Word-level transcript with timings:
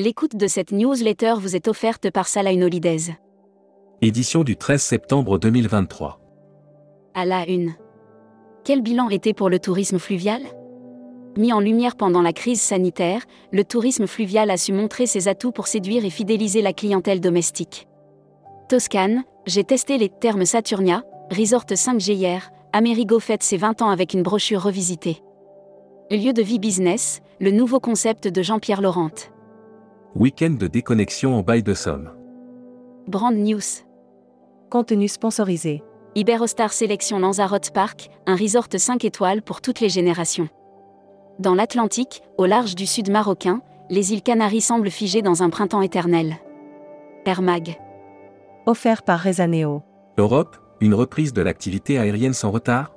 L'écoute 0.00 0.36
de 0.36 0.46
cette 0.46 0.70
newsletter 0.70 1.34
vous 1.40 1.56
est 1.56 1.66
offerte 1.66 2.08
par 2.12 2.28
Salah 2.28 2.52
Holidays. 2.52 3.16
Édition 4.00 4.44
du 4.44 4.56
13 4.56 4.80
septembre 4.80 5.40
2023. 5.40 6.20
À 7.14 7.24
la 7.24 7.44
une. 7.48 7.74
Quel 8.62 8.80
bilan 8.80 9.08
était 9.08 9.32
pour 9.32 9.50
le 9.50 9.58
tourisme 9.58 9.98
fluvial? 9.98 10.40
Mis 11.36 11.52
en 11.52 11.58
lumière 11.58 11.96
pendant 11.96 12.22
la 12.22 12.32
crise 12.32 12.60
sanitaire, 12.60 13.22
le 13.50 13.64
tourisme 13.64 14.06
fluvial 14.06 14.50
a 14.50 14.56
su 14.56 14.72
montrer 14.72 15.06
ses 15.06 15.26
atouts 15.26 15.50
pour 15.50 15.66
séduire 15.66 16.04
et 16.04 16.10
fidéliser 16.10 16.62
la 16.62 16.72
clientèle 16.72 17.20
domestique. 17.20 17.88
Toscane, 18.68 19.24
j'ai 19.46 19.64
testé 19.64 19.98
les 19.98 20.10
termes 20.10 20.44
Saturnia, 20.44 21.02
Resort 21.36 21.66
5G 21.66 22.12
hier, 22.12 22.52
Amerigo 22.72 23.18
fête 23.18 23.42
ses 23.42 23.56
20 23.56 23.82
ans 23.82 23.90
avec 23.90 24.14
une 24.14 24.22
brochure 24.22 24.62
revisitée. 24.62 25.24
Lieu 26.08 26.32
de 26.32 26.42
vie 26.42 26.60
business, 26.60 27.18
le 27.40 27.50
nouveau 27.50 27.80
concept 27.80 28.28
de 28.28 28.42
Jean-Pierre 28.44 28.80
Laurent. 28.80 29.10
Week-end 30.14 30.56
de 30.58 30.66
déconnexion 30.66 31.36
en 31.36 31.42
bail 31.42 31.62
de 31.62 31.74
Somme. 31.74 32.10
Brand 33.06 33.34
News. 33.34 33.84
Contenu 34.70 35.06
sponsorisé. 35.06 35.82
Iberostar 36.14 36.72
Sélection 36.72 37.18
Lanzarote 37.18 37.70
Park, 37.72 38.08
un 38.26 38.34
resort 38.34 38.68
5 38.74 39.04
étoiles 39.04 39.42
pour 39.42 39.60
toutes 39.60 39.80
les 39.80 39.90
générations. 39.90 40.48
Dans 41.38 41.54
l'Atlantique, 41.54 42.22
au 42.38 42.46
large 42.46 42.74
du 42.74 42.86
sud 42.86 43.10
marocain, 43.10 43.60
les 43.90 44.14
îles 44.14 44.22
Canaries 44.22 44.62
semblent 44.62 44.90
figées 44.90 45.22
dans 45.22 45.42
un 45.42 45.50
printemps 45.50 45.82
éternel. 45.82 46.36
Air 47.26 47.42
Mag. 47.42 47.78
Offert 48.64 49.02
par 49.02 49.20
Rezaneo. 49.20 49.82
Europe, 50.16 50.56
une 50.80 50.94
reprise 50.94 51.34
de 51.34 51.42
l'activité 51.42 51.98
aérienne 51.98 52.34
sans 52.34 52.50
retard? 52.50 52.94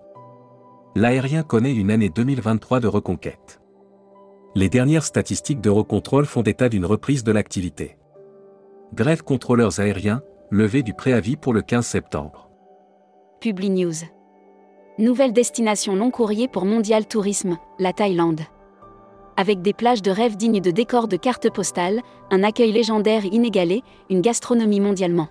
L'aérien 0.96 1.44
connaît 1.44 1.76
une 1.76 1.92
année 1.92 2.10
2023 2.10 2.80
de 2.80 2.88
reconquête. 2.88 3.61
Les 4.54 4.68
dernières 4.68 5.06
statistiques 5.06 5.62
d'Eurocontrol 5.62 6.26
font 6.26 6.42
état 6.42 6.68
d'une 6.68 6.86
reprise 6.86 7.24
de 7.24 7.32
l'activité. 7.32 7.98
Grève 8.94 9.24
contrôleurs 9.24 9.80
aériens, 9.80 10.22
levée 10.50 10.84
du 10.84 10.94
préavis 10.94 11.38
pour 11.38 11.54
le 11.54 11.62
15 11.62 11.86
septembre. 11.86 12.50
Publi 13.40 13.70
News. 13.70 13.94
Nouvelle 14.98 15.32
destination 15.32 15.96
long 15.96 16.12
courrier 16.12 16.50
pour 16.50 16.66
Mondial 16.66 17.08
Tourisme, 17.08 17.58
la 17.80 17.94
Thaïlande. 17.94 18.42
Avec 19.38 19.62
des 19.62 19.74
plages 19.74 20.02
de 20.02 20.12
rêve 20.12 20.36
dignes 20.36 20.60
de 20.60 20.72
décors 20.72 21.08
de 21.08 21.16
cartes 21.16 21.50
postales, 21.50 22.02
un 22.30 22.44
accueil 22.44 22.74
légendaire 22.74 23.24
et 23.24 23.30
inégalé, 23.30 23.84
une 24.10 24.20
gastronomie 24.20 24.82
mondialement. 24.82 25.30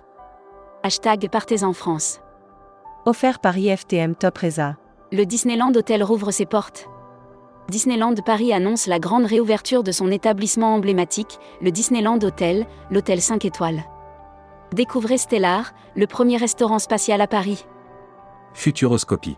Hashtag 0.81 1.29
Partez 1.29 1.63
en 1.63 1.73
France. 1.73 2.21
Offert 3.05 3.39
par 3.39 3.55
IFTM 3.55 4.15
Top 4.15 4.39
Reza. 4.39 4.77
Le 5.11 5.25
Disneyland 5.25 5.75
Hotel 5.75 6.01
rouvre 6.01 6.31
ses 6.31 6.47
portes. 6.47 6.89
Disneyland 7.71 8.15
Paris 8.15 8.51
annonce 8.51 8.85
la 8.85 8.99
grande 8.99 9.25
réouverture 9.25 9.81
de 9.81 9.93
son 9.93 10.11
établissement 10.11 10.75
emblématique, 10.75 11.39
le 11.61 11.71
Disneyland 11.71 12.21
Hotel, 12.21 12.67
l'hôtel 12.89 13.21
5 13.21 13.45
étoiles. 13.45 13.85
Découvrez 14.73 15.17
Stellar, 15.17 15.71
le 15.95 16.05
premier 16.05 16.35
restaurant 16.35 16.79
spatial 16.79 17.21
à 17.21 17.27
Paris. 17.27 17.65
Futuroscopie. 18.53 19.37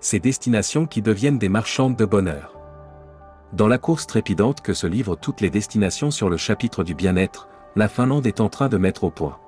Ces 0.00 0.18
destinations 0.18 0.84
qui 0.84 1.00
deviennent 1.00 1.38
des 1.38 1.48
marchandes 1.48 1.96
de 1.96 2.04
bonheur. 2.04 2.58
Dans 3.54 3.68
la 3.68 3.78
course 3.78 4.06
trépidante 4.06 4.60
que 4.60 4.74
se 4.74 4.86
livrent 4.86 5.16
toutes 5.16 5.40
les 5.40 5.48
destinations 5.48 6.10
sur 6.10 6.28
le 6.28 6.36
chapitre 6.36 6.84
du 6.84 6.94
bien-être, 6.94 7.48
la 7.74 7.88
Finlande 7.88 8.26
est 8.26 8.42
en 8.42 8.50
train 8.50 8.68
de 8.68 8.76
mettre 8.76 9.04
au 9.04 9.10
point. 9.10 9.38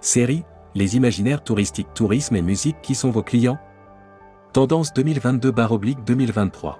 Série, 0.00 0.42
les 0.74 0.96
imaginaires 0.96 1.44
touristiques 1.44 1.94
tourisme 1.94 2.34
et 2.34 2.42
musique 2.42 2.82
qui 2.82 2.96
sont 2.96 3.12
vos 3.12 3.22
clients? 3.22 3.60
Tendance 4.52 4.92
2022-2023. 4.92 6.78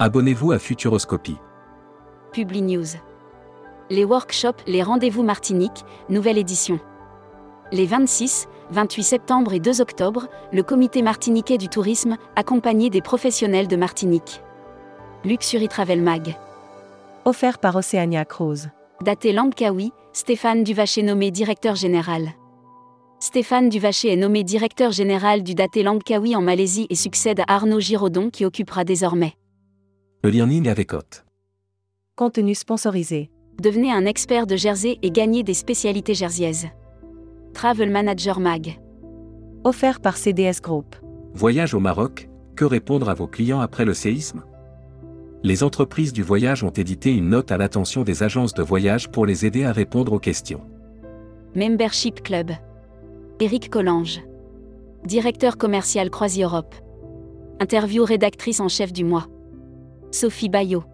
Abonnez-vous 0.00 0.52
à 0.52 0.60
Futuroscopie. 0.60 1.38
Publi 2.30 2.62
News. 2.62 2.86
Les 3.90 4.04
workshops, 4.04 4.62
les 4.68 4.84
rendez-vous 4.84 5.24
Martinique, 5.24 5.84
nouvelle 6.08 6.38
édition. 6.38 6.78
Les 7.72 7.84
26, 7.84 8.46
28 8.70 9.02
septembre 9.02 9.54
et 9.54 9.58
2 9.58 9.80
octobre, 9.80 10.28
le 10.52 10.62
comité 10.62 11.02
martiniquais 11.02 11.58
du 11.58 11.68
tourisme, 11.68 12.16
accompagné 12.36 12.90
des 12.90 13.00
professionnels 13.00 13.66
de 13.66 13.74
Martinique. 13.74 14.40
Luxury 15.24 15.66
Travel 15.66 16.00
Mag. 16.00 16.36
Offert 17.24 17.58
par 17.58 17.74
Oceania 17.74 18.24
Cruise. 18.24 18.70
Daté 19.02 19.32
Langkawi, 19.32 19.92
Stéphane 20.12 20.62
Duvaché 20.62 21.02
nommé 21.02 21.32
directeur 21.32 21.74
général. 21.74 22.28
Stéphane 23.18 23.68
Duvaché 23.68 24.12
est 24.12 24.16
nommé 24.16 24.44
directeur 24.44 24.92
général 24.92 25.42
du 25.42 25.56
Daté 25.56 25.82
Langkawi 25.82 26.36
en 26.36 26.40
Malaisie 26.40 26.86
et 26.88 26.94
succède 26.94 27.40
à 27.40 27.54
Arnaud 27.54 27.80
Giraudon 27.80 28.30
qui 28.30 28.44
occupera 28.44 28.84
désormais 28.84 29.34
Le 30.24 30.30
learning 30.30 30.68
avec 30.68 30.94
Hot. 30.94 31.22
Contenu 32.16 32.56
sponsorisé. 32.56 33.30
Devenez 33.62 33.92
un 33.92 34.04
expert 34.04 34.48
de 34.48 34.56
Jersey 34.56 34.98
et 35.02 35.12
gagnez 35.12 35.44
des 35.44 35.54
spécialités 35.54 36.14
jerseyaises. 36.14 36.66
Travel 37.54 37.88
Manager 37.92 38.40
Mag. 38.40 38.80
Offert 39.62 40.00
par 40.00 40.16
CDS 40.16 40.60
Group. 40.60 40.96
Voyage 41.34 41.72
au 41.72 41.78
Maroc, 41.78 42.28
que 42.56 42.64
répondre 42.64 43.08
à 43.08 43.14
vos 43.14 43.28
clients 43.28 43.60
après 43.60 43.84
le 43.84 43.94
séisme? 43.94 44.42
Les 45.44 45.62
entreprises 45.62 46.12
du 46.12 46.24
voyage 46.24 46.64
ont 46.64 46.70
édité 46.70 47.14
une 47.14 47.28
note 47.28 47.52
à 47.52 47.56
l'attention 47.56 48.02
des 48.02 48.24
agences 48.24 48.54
de 48.54 48.62
voyage 48.64 49.12
pour 49.12 49.24
les 49.24 49.46
aider 49.46 49.62
à 49.62 49.70
répondre 49.70 50.12
aux 50.12 50.18
questions. 50.18 50.62
Membership 51.54 52.24
Club. 52.24 52.50
Éric 53.38 53.70
Collange. 53.70 54.20
Directeur 55.04 55.56
commercial 55.56 56.10
Croisi 56.10 56.42
Europe. 56.42 56.74
Interview 57.60 58.04
rédactrice 58.04 58.58
en 58.58 58.68
chef 58.68 58.92
du 58.92 59.04
mois. 59.04 59.28
Sophie 60.10 60.48
Bayot. 60.48 60.84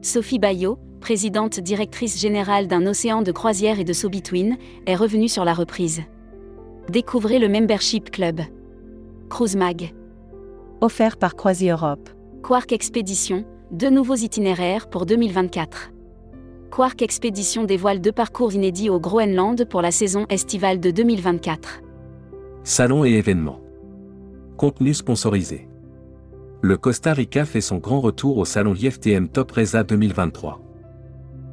Sophie 0.00 0.38
Bayot, 0.38 0.78
présidente 1.00 1.58
directrice 1.58 2.20
générale 2.20 2.68
d'un 2.68 2.86
océan 2.86 3.22
de 3.22 3.32
croisière 3.32 3.80
et 3.80 3.84
de 3.84 3.92
So 3.92 4.08
Between, 4.08 4.56
est 4.86 4.94
revenue 4.94 5.28
sur 5.28 5.44
la 5.44 5.54
reprise. 5.54 6.02
Découvrez 6.88 7.40
le 7.40 7.48
Membership 7.48 8.10
Club. 8.12 8.40
Cruise 9.28 9.56
Mag. 9.56 9.92
Offert 10.80 11.16
par 11.16 11.34
Croisi 11.34 11.68
Europe. 11.68 12.08
Quark 12.44 12.70
Expédition, 12.70 13.44
deux 13.72 13.90
nouveaux 13.90 14.14
itinéraires 14.14 14.88
pour 14.88 15.04
2024. 15.04 15.90
Quark 16.70 17.02
Expédition 17.02 17.64
dévoile 17.64 18.00
deux 18.00 18.12
parcours 18.12 18.54
inédits 18.54 18.88
au 18.88 19.00
Groenland 19.00 19.64
pour 19.68 19.82
la 19.82 19.90
saison 19.90 20.26
estivale 20.30 20.78
de 20.78 20.92
2024. 20.92 21.82
Salon 22.62 23.04
et 23.04 23.10
événements. 23.10 23.60
Contenu 24.56 24.94
sponsorisé. 24.94 25.68
Le 26.60 26.76
Costa 26.76 27.12
Rica 27.12 27.44
fait 27.44 27.60
son 27.60 27.78
grand 27.78 28.00
retour 28.00 28.36
au 28.36 28.44
salon 28.44 28.74
IFTM 28.74 29.28
Top 29.28 29.52
Reza 29.52 29.84
2023. 29.84 30.60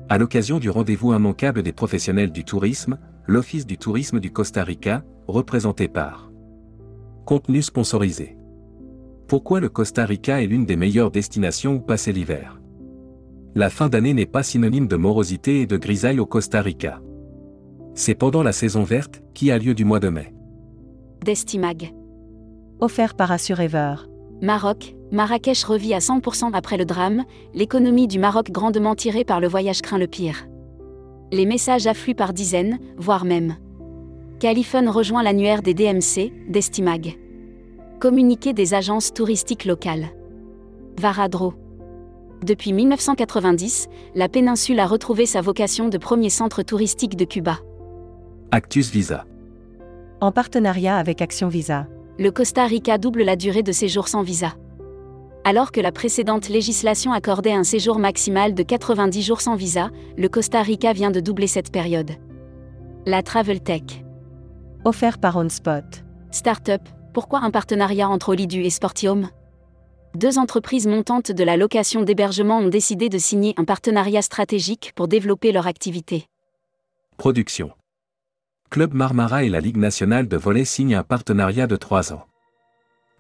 À 0.09 0.17
l'occasion 0.17 0.57
du 0.57 0.71
rendez-vous 0.71 1.13
immanquable 1.13 1.61
des 1.61 1.73
professionnels 1.73 2.31
du 2.31 2.43
tourisme, 2.43 2.97
l'Office 3.27 3.67
du 3.67 3.77
tourisme 3.77 4.19
du 4.19 4.31
Costa 4.31 4.63
Rica, 4.63 5.03
représenté 5.27 5.88
par 5.88 6.31
Contenu 7.23 7.61
sponsorisé. 7.61 8.35
Pourquoi 9.27 9.59
le 9.59 9.69
Costa 9.69 10.05
Rica 10.05 10.41
est 10.41 10.47
l'une 10.47 10.66
des 10.66 10.75
meilleures 10.75 11.11
destinations 11.11 11.75
où 11.75 11.79
passer 11.81 12.11
l'hiver? 12.11 12.59
La 13.53 13.69
fin 13.69 13.89
d'année 13.89 14.16
n'est 14.16 14.25
pas 14.25 14.41
synonyme 14.41 14.87
de 14.87 14.95
morosité 14.95 15.61
et 15.61 15.67
de 15.67 15.77
grisaille 15.77 16.19
au 16.19 16.25
Costa 16.25 16.63
Rica. 16.63 16.99
C'est 17.93 18.16
pendant 18.16 18.41
la 18.41 18.51
saison 18.53 18.83
verte, 18.83 19.22
qui 19.35 19.51
a 19.51 19.59
lieu 19.59 19.75
du 19.75 19.85
mois 19.85 19.99
de 19.99 20.09
mai. 20.09 20.33
Destimag. 21.23 21.93
Offert 22.79 23.13
par 23.13 23.31
Assurever. 23.31 23.95
Maroc, 24.41 24.96
Marrakech 25.12 25.63
revit 25.63 25.94
à 25.94 26.00
100% 26.00 26.51
après 26.53 26.78
le 26.78 26.85
drame, 26.85 27.23
l'économie 27.53 28.07
du 28.07 28.19
Maroc 28.19 28.51
grandement 28.51 28.96
tirée 28.96 29.23
par 29.23 29.40
le 29.40 29.47
voyage 29.47 29.81
craint 29.81 29.97
le 29.97 30.07
pire. 30.07 30.47
Les 31.31 31.46
messages 31.46 31.88
affluent 31.88 32.16
par 32.16 32.34
dizaines, 32.34 32.79
voire 32.97 33.25
même. 33.25 33.56
Caliphone 34.40 34.90
rejoint 34.90 35.23
l'annuaire 35.23 35.62
des 35.62 35.73
DMC, 35.73 36.31
d'Estimag. 36.50 37.18
Communiqué 38.00 38.53
des 38.53 38.73
agences 38.73 39.14
touristiques 39.14 39.66
locales. 39.66 40.09
Varadro. 40.99 41.53
Depuis 42.43 42.73
1990, 42.73 43.87
la 44.14 44.28
péninsule 44.28 44.79
a 44.79 44.85
retrouvé 44.85 45.26
sa 45.26 45.41
vocation 45.41 45.87
de 45.87 45.97
premier 45.97 46.29
centre 46.29 46.61
touristique 46.61 47.16
de 47.16 47.26
Cuba. 47.26 47.59
Actus 48.52 48.91
Visa. 48.91 49.26
En 50.20 50.32
partenariat 50.32 50.97
avec 50.97 51.22
Action 51.22 51.47
Visa. 51.47 51.87
Le 52.17 52.32
Costa 52.32 52.66
Rica 52.66 52.97
double 52.97 53.23
la 53.23 53.35
durée 53.35 53.62
de 53.62 53.73
séjour 53.73 54.08
sans 54.08 54.22
visa. 54.22 54.53
Alors 55.44 55.73
que 55.73 55.82
la 55.82 55.91
précédente 55.91 56.47
législation 56.47 57.12
accordait 57.12 57.52
un 57.52 57.66
séjour 57.66 58.00
maximal 58.00 58.53
de 58.53 58.64
90 58.64 59.22
jours 59.22 59.41
sans 59.41 59.58
visa, 59.58 59.90
le 60.17 60.29
Costa 60.29 60.62
Rica 60.62 60.94
vient 60.94 61.12
de 61.12 61.20
doubler 61.20 61.47
cette 61.47 61.73
période. 61.73 62.12
La 63.06 63.22
Travel 63.22 63.59
Tech. 63.59 63.84
Offert 64.85 65.17
par 65.17 65.35
OnSpot. 65.35 65.84
Startup, 66.32 66.82
pourquoi 67.14 67.40
un 67.40 67.52
partenariat 67.52 68.08
entre 68.08 68.29
Olidu 68.29 68.64
et 68.64 68.70
Sportium? 68.70 69.28
Deux 70.16 70.40
entreprises 70.40 70.88
montantes 70.88 71.34
de 71.34 71.44
la 71.44 71.58
location 71.58 72.02
d'hébergement 72.03 72.59
ont 72.59 72.70
décidé 72.70 73.09
de 73.09 73.18
signer 73.18 73.53
un 73.58 73.66
partenariat 73.66 74.22
stratégique 74.22 74.94
pour 74.96 75.09
développer 75.09 75.52
leur 75.52 75.68
activité. 75.68 76.28
Production. 77.18 77.72
Club 78.70 78.94
Marmara 78.94 79.44
et 79.44 79.50
la 79.50 79.62
Ligue 79.62 79.78
nationale 79.78 80.28
de 80.28 80.35
volley 80.35 80.66
signent 80.66 80.96
un 80.96 81.03
partenariat 81.03 81.67
de 81.67 81.76
3 81.78 82.12
ans. 82.12 82.26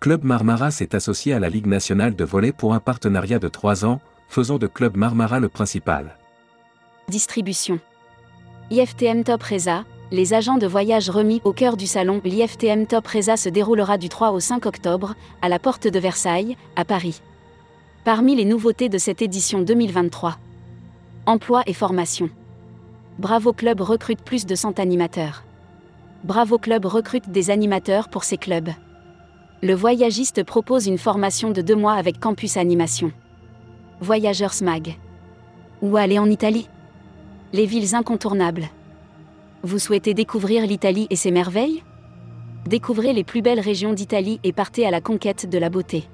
Club 0.01 0.23
Marmara 0.25 0.69
s'est 0.69 0.95
associé 0.95 1.33
à 1.33 1.39
la 1.39 1.49
Ligue 1.49 1.67
nationale 1.67 2.15
de 2.15 2.25
volley 2.25 2.51
pour 2.51 2.73
un 2.73 2.79
partenariat 2.79 3.39
de 3.39 3.47
3 3.47 3.85
ans, 3.85 4.01
faisant 4.27 4.57
de 4.57 4.67
Club 4.67 4.97
Marmara 4.97 5.39
le 5.39 5.47
principal 5.47 6.17
Distribution. 7.07 7.79
IFTM 8.69 9.23
Top 9.23 9.43
Reza, 9.43 9.85
les 10.11 10.33
agents 10.33 10.57
de 10.57 10.67
voyage 10.67 11.09
remis 11.09 11.41
au 11.45 11.53
cœur 11.53 11.77
du 11.77 11.87
salon 11.87 12.19
L'IFTM 12.25 12.87
Top 12.87 13.07
Reza 13.07 13.37
se 13.37 13.47
déroulera 13.47 13.97
du 13.97 14.09
3 14.09 14.31
au 14.31 14.39
5 14.39 14.65
octobre, 14.65 15.15
à 15.41 15.47
la 15.47 15.59
porte 15.59 15.87
de 15.87 15.99
Versailles, 15.99 16.57
à 16.75 16.83
Paris. 16.83 17.21
Parmi 18.03 18.35
les 18.35 18.45
nouveautés 18.45 18.89
de 18.89 18.97
cette 18.97 19.21
édition 19.21 19.61
2023. 19.61 20.37
Emploi 21.27 21.63
et 21.65 21.73
formation. 21.73 22.29
Bravo 23.17 23.53
Club 23.53 23.79
recrute 23.79 24.21
plus 24.21 24.45
de 24.45 24.55
100 24.55 24.77
animateurs. 24.77 25.45
Bravo 26.25 26.57
Club 26.57 26.85
recrute 26.85 27.29
des 27.29 27.49
animateurs 27.49 28.09
pour 28.09 28.25
ses 28.25 28.35
clubs. 28.35 28.71
Le 29.63 29.73
voyagiste 29.73 30.43
propose 30.43 30.85
une 30.87 30.97
formation 30.97 31.51
de 31.51 31.61
deux 31.61 31.77
mois 31.77 31.93
avec 31.93 32.19
Campus 32.19 32.57
Animation. 32.57 33.13
Voyageurs 34.01 34.53
Smag. 34.53 34.97
Où 35.81 35.95
aller 35.95 36.19
en 36.19 36.29
Italie? 36.29 36.67
Les 37.53 37.65
villes 37.65 37.95
incontournables. 37.95 38.67
Vous 39.63 39.79
souhaitez 39.79 40.13
découvrir 40.13 40.67
l'Italie 40.67 41.07
et 41.09 41.15
ses 41.15 41.31
merveilles? 41.31 41.83
Découvrez 42.65 43.13
les 43.13 43.23
plus 43.23 43.41
belles 43.41 43.61
régions 43.61 43.93
d'Italie 43.93 44.41
et 44.43 44.51
partez 44.51 44.85
à 44.85 44.91
la 44.91 44.99
conquête 44.99 45.49
de 45.49 45.57
la 45.57 45.69
beauté. 45.69 46.09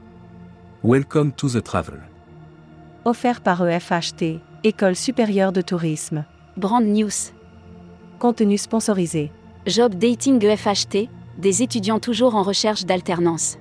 Welcome 0.84 1.32
to 1.32 1.50
the 1.50 1.64
travel. 1.64 2.00
Offert 3.06 3.42
par 3.42 3.68
EFHT, 3.68 4.40
École 4.64 4.96
supérieure 4.96 5.52
de 5.52 5.62
tourisme. 5.62 6.26
Brand 6.58 6.86
News. 6.86 7.32
Contenu 8.20 8.58
sponsorisé. 8.58 9.32
Job 9.68 9.96
Dating 9.96 10.44
EFHT, 10.44 11.08
des 11.38 11.64
étudiants 11.64 12.00
toujours 12.00 12.36
en 12.36 12.44
recherche 12.44 12.86
d'alternance. 12.86 13.58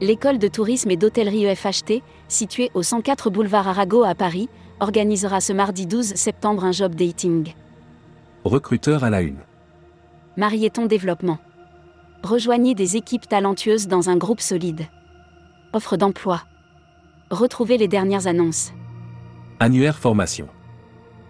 L'école 0.00 0.38
de 0.38 0.48
tourisme 0.48 0.90
et 0.90 0.96
d'hôtellerie 0.96 1.44
EFHT, 1.44 2.02
située 2.26 2.70
au 2.74 2.82
104 2.82 3.30
boulevard 3.30 3.68
Arago 3.68 4.02
à 4.02 4.16
Paris, 4.16 4.48
organisera 4.80 5.40
ce 5.40 5.52
mardi 5.52 5.86
12 5.86 6.14
septembre 6.16 6.64
un 6.64 6.72
job 6.72 6.96
dating. 6.96 7.54
Recruteur 8.42 9.04
à 9.04 9.10
la 9.10 9.20
une. 9.20 9.38
Marieton 10.36 10.86
Développement. 10.86 11.38
Rejoignez 12.24 12.74
des 12.74 12.96
équipes 12.96 13.28
talentueuses 13.28 13.86
dans 13.86 14.10
un 14.10 14.16
groupe 14.16 14.40
solide. 14.40 14.86
Offre 15.72 15.96
d'emploi. 15.96 16.42
Retrouvez 17.30 17.78
les 17.78 17.88
dernières 17.88 18.26
annonces. 18.26 18.72
Annuaire 19.60 19.96
formation. 19.96 20.48